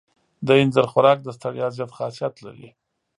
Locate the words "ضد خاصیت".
1.77-2.33